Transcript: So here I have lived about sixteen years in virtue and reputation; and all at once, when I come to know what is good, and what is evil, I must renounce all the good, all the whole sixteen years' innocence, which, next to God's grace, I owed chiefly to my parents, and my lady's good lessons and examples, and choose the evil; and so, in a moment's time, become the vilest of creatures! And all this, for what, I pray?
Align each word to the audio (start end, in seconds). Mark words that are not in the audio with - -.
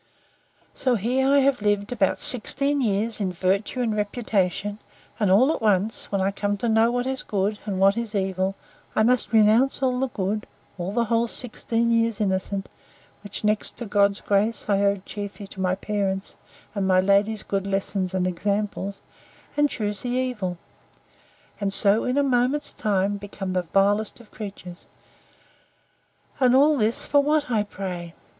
So 0.73 0.95
here 0.95 1.31
I 1.31 1.41
have 1.41 1.61
lived 1.61 1.91
about 1.91 2.17
sixteen 2.17 2.81
years 2.81 3.19
in 3.21 3.31
virtue 3.31 3.81
and 3.81 3.95
reputation; 3.95 4.79
and 5.19 5.29
all 5.29 5.53
at 5.53 5.61
once, 5.61 6.11
when 6.11 6.19
I 6.21 6.31
come 6.31 6.57
to 6.57 6.67
know 6.67 6.91
what 6.91 7.05
is 7.05 7.21
good, 7.21 7.59
and 7.67 7.79
what 7.79 7.95
is 7.95 8.15
evil, 8.15 8.55
I 8.95 9.03
must 9.03 9.31
renounce 9.31 9.83
all 9.83 9.99
the 9.99 10.07
good, 10.07 10.47
all 10.79 10.91
the 10.91 11.03
whole 11.05 11.27
sixteen 11.27 11.91
years' 11.91 12.19
innocence, 12.19 12.65
which, 13.23 13.43
next 13.43 13.77
to 13.77 13.85
God's 13.85 14.21
grace, 14.21 14.67
I 14.67 14.79
owed 14.81 15.05
chiefly 15.05 15.45
to 15.45 15.61
my 15.61 15.75
parents, 15.75 16.35
and 16.73 16.87
my 16.87 16.99
lady's 16.99 17.43
good 17.43 17.67
lessons 17.67 18.15
and 18.15 18.25
examples, 18.25 19.01
and 19.55 19.69
choose 19.69 20.01
the 20.01 20.09
evil; 20.09 20.57
and 21.59 21.71
so, 21.71 22.05
in 22.05 22.17
a 22.17 22.23
moment's 22.23 22.71
time, 22.71 23.17
become 23.17 23.53
the 23.53 23.61
vilest 23.71 24.19
of 24.19 24.31
creatures! 24.31 24.87
And 26.39 26.55
all 26.55 26.75
this, 26.75 27.05
for 27.05 27.21
what, 27.21 27.51
I 27.51 27.61
pray? 27.61 28.15